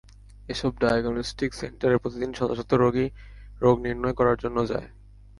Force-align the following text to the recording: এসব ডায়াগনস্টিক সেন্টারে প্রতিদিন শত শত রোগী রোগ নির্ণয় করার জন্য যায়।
এসব 0.49 0.71
ডায়াগনস্টিক 0.81 1.51
সেন্টারে 1.53 1.95
প্রতিদিন 1.97 2.31
শত 2.33 2.51
শত 2.59 2.71
রোগী 2.75 3.05
রোগ 3.61 3.75
নির্ণয় 3.85 4.15
করার 4.19 4.37
জন্য 4.43 4.57
যায়। 4.71 4.87